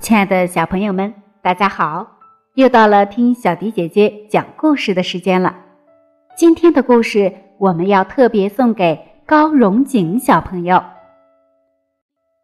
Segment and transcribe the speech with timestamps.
[0.00, 1.12] 亲爱的小朋友们，
[1.42, 2.16] 大家好！
[2.54, 5.54] 又到了听小迪姐姐讲故事的时间了。
[6.34, 10.82] 今天的故事我们要特别送给高荣景小朋友。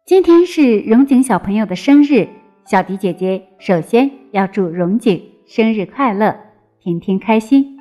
[0.05, 2.27] 今天是荣景小朋友的生日，
[2.63, 6.39] 小迪姐姐首先要祝荣景生日快乐，
[6.79, 7.79] 天天开心。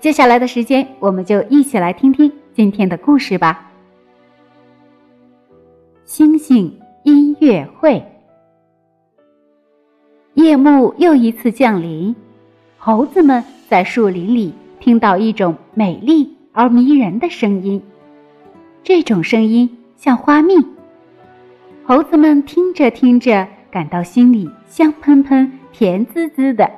[0.00, 3.70] 接下来的时间，我们就一起来听听今天的故事吧。
[6.04, 6.76] 星星。
[7.34, 8.00] 音乐会，
[10.34, 12.14] 夜幕又一次降临。
[12.78, 17.82] 猴子们在树林里听到一种美丽而迷人的声音，
[18.84, 20.54] 这种声音像花蜜。
[21.84, 26.70] 猴子们听着听着，感到心里香喷喷、甜滋滋的。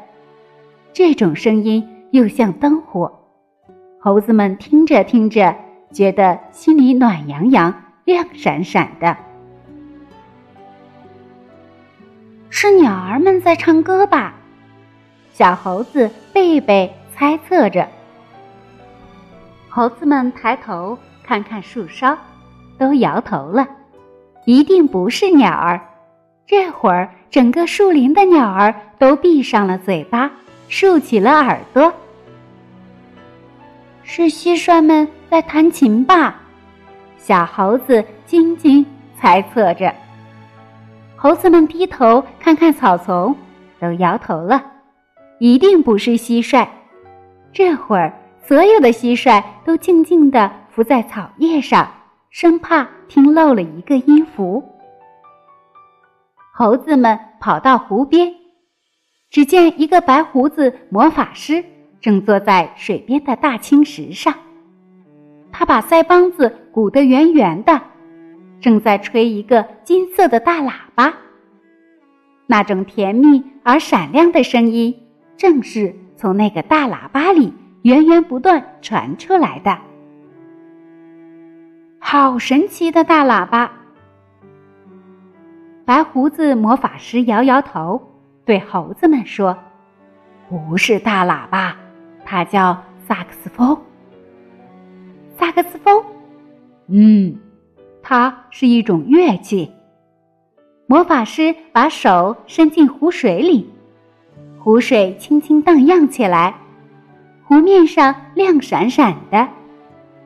[0.94, 3.12] 这种声音又像灯火，
[4.00, 5.54] 猴子们听着听着，
[5.92, 9.18] 觉得心里暖洋洋、亮闪闪的。
[12.58, 14.32] 是鸟儿们在唱歌吧？
[15.34, 17.86] 小猴子贝贝猜测着。
[19.68, 22.16] 猴子们抬头看看树梢，
[22.78, 23.68] 都摇头了，
[24.46, 25.78] 一定不是鸟儿。
[26.46, 30.30] 这会儿，整个树林的鸟儿都闭上了嘴巴，
[30.70, 31.92] 竖起了耳朵。
[34.02, 36.34] 是蟋蟀们在弹琴吧？
[37.18, 38.86] 小猴子晶晶
[39.20, 39.94] 猜测着。
[41.26, 43.34] 猴子们低头看看草丛，
[43.80, 44.62] 都摇头了，
[45.40, 46.68] 一定不是蟋蟀。
[47.52, 51.90] 这会儿，所有的蟋蟀都静静地伏在草叶上，
[52.30, 54.62] 生怕听漏了一个音符。
[56.54, 58.32] 猴子们跑到湖边，
[59.28, 61.64] 只见一个白胡子魔法师
[62.00, 64.32] 正坐在水边的大青石上，
[65.50, 67.82] 他把腮帮子鼓得圆圆的。
[68.60, 71.14] 正在吹一个金色的大喇叭，
[72.46, 74.94] 那种甜蜜而闪亮的声音，
[75.36, 77.52] 正是从那个大喇叭里
[77.82, 79.78] 源源不断传出来的。
[81.98, 83.70] 好神奇的大喇叭！
[85.84, 88.00] 白胡子魔法师摇摇头，
[88.44, 89.56] 对猴子们说
[90.48, 91.76] ：“不是大喇叭，
[92.24, 93.76] 它叫萨克斯风。”
[95.38, 96.04] 萨克斯风，
[96.88, 97.38] 嗯。
[98.08, 99.68] 它是一种乐器。
[100.86, 103.68] 魔法师把手伸进湖水里，
[104.60, 106.54] 湖水轻轻荡漾起来，
[107.42, 109.48] 湖面上亮闪闪的，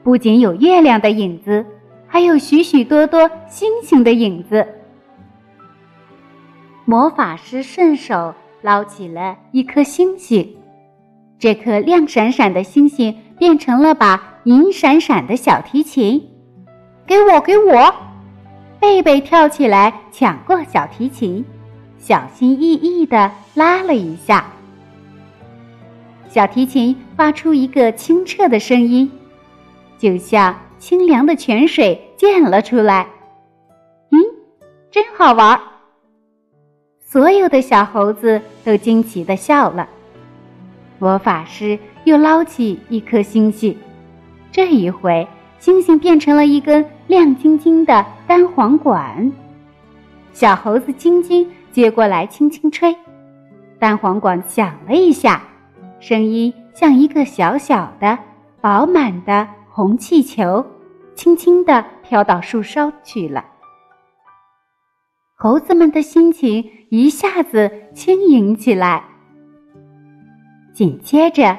[0.03, 1.65] 不仅有月亮的影子，
[2.07, 4.69] 还有许许多多星星的影子。
[6.85, 10.55] 魔法师顺手捞起了一颗星星，
[11.39, 16.23] 这颗亮闪闪的星星变成了把银闪闪的小提琴。
[17.11, 17.93] 给我，给我！
[18.79, 21.45] 贝贝跳起来抢过小提琴，
[21.99, 24.47] 小心翼翼地拉了一下。
[26.29, 29.11] 小提琴发出一个清澈的声音，
[29.99, 33.09] 就像清凉的泉水溅了出来。
[34.11, 34.19] 嗯，
[34.93, 35.61] 真好玩！
[37.01, 39.89] 所有的小猴子都惊奇地笑了。
[41.01, 43.77] 魔法师又捞起一颗星星，
[44.53, 45.27] 这一回。
[45.61, 49.31] 星星变成了一根亮晶晶的单簧管，
[50.33, 52.97] 小猴子晶晶接过来轻轻吹，
[53.79, 55.43] 单簧管响了一下，
[56.01, 58.19] 声音像一个小小的、
[58.63, 60.65] 饱满的红气球，
[61.15, 63.45] 轻轻地飘到树梢去了。
[65.35, 69.05] 猴子们的心情一下子轻盈起来。
[70.73, 71.59] 紧接着，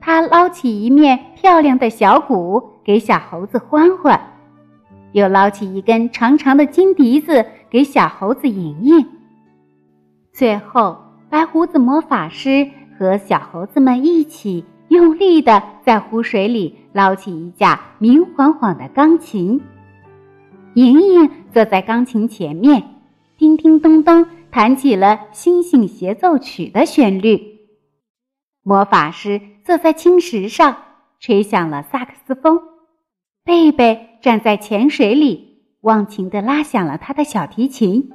[0.00, 2.73] 他捞起一面漂亮的小鼓。
[2.84, 4.20] 给小猴子欢欢，
[5.12, 9.06] 又捞起一根长长的金笛子给小猴子莹莹。
[10.32, 10.98] 最后，
[11.30, 19.60] 白胡子魔法师和小猴子们一起用力的在湖水里捞起一架明晃晃的钢琴。
[20.74, 22.82] 莹莹坐在钢琴前面，
[23.38, 27.40] 叮叮咚咚弹起了《星星协奏曲》的旋律。
[28.62, 30.76] 魔法师坐在青石上，
[31.20, 32.60] 吹响了萨克斯风。
[33.46, 38.10] 贝贝站在浅水里，忘情地拉响了他的小提琴。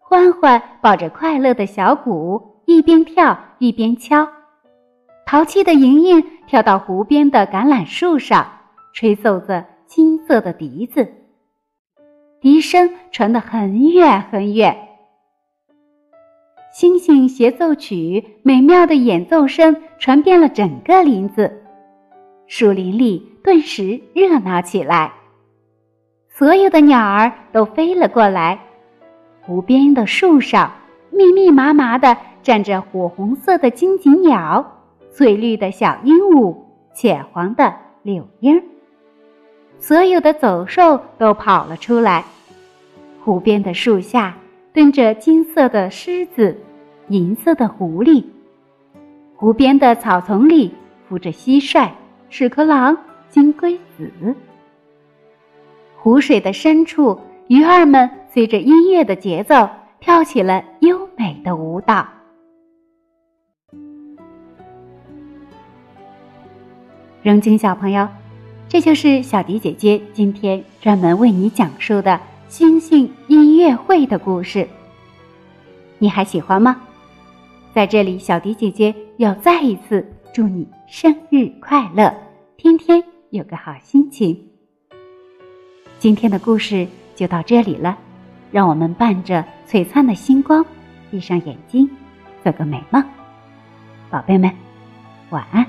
[0.00, 4.28] 欢欢抱着快乐的小鼓，一边跳一边敲。
[5.24, 8.44] 淘气的莹莹跳到湖边的橄榄树上，
[8.92, 11.08] 吹奏着金色的笛子。
[12.40, 14.76] 笛声传得很远很远。
[16.72, 21.61] 星星协奏曲美妙的演奏声传遍了整个林子，
[22.54, 23.26] 树林里。
[23.42, 25.10] 顿时热闹起来，
[26.28, 28.60] 所有的鸟儿都飞了过来，
[29.40, 30.70] 湖边的树上，
[31.10, 34.64] 密密麻麻的站着火红色的金锦鸟、
[35.10, 36.54] 翠绿的小鹦鹉、
[36.94, 38.62] 浅黄的柳莺。
[39.80, 42.22] 所有的走兽都跑了出来。
[43.24, 44.36] 湖边的树下
[44.74, 46.56] 蹲着金色的狮子、
[47.08, 48.22] 银色的狐狸。
[49.36, 50.72] 湖边的草丛里
[51.08, 51.90] 伏着蟋蟀、
[52.32, 52.96] 屎壳郎、
[53.28, 54.10] 金龟子。
[55.94, 59.68] 湖水的深处，鱼儿们随着音乐的节奏
[60.00, 62.08] 跳起了优美的舞蹈。
[67.22, 68.08] 荣晶小朋友，
[68.66, 72.18] 这就是小迪姐姐今天专门为你讲述的
[72.48, 74.66] 星星音乐会的故事。
[75.98, 76.80] 你还喜欢吗？
[77.74, 82.14] 在这里，小迪姐姐要再一次祝你生日快乐，
[82.58, 84.38] 天天有个好心情。
[85.98, 86.86] 今天的故事
[87.16, 87.96] 就到这里了，
[88.50, 90.62] 让我们伴着璀璨的星光，
[91.10, 91.88] 闭上眼睛，
[92.42, 93.02] 做个美梦，
[94.10, 94.54] 宝贝们，
[95.30, 95.66] 晚安。